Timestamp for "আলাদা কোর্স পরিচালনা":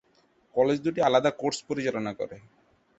1.01-2.11